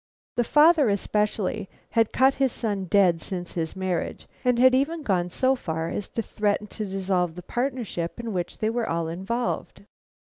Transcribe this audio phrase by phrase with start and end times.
[0.35, 5.29] The father, especially, had cut his son dead since his marriage, and had even gone
[5.29, 9.85] so far as to threaten to dissolve the partnership in which they were all involved.